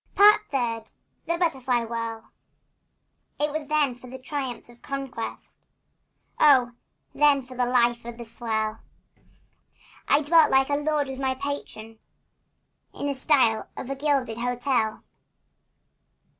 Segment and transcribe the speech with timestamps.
[0.15, 0.93] Part Third.
[1.27, 2.31] THE BUTTERFLY WHIRL.
[3.39, 5.67] It was then for the triumphs of conquest!
[6.39, 6.71] Oh,
[7.13, 8.79] then for the life of the swell!
[10.07, 11.99] I dwelt like a lord with my patron
[12.95, 15.03] In a suite of a gilded hotel.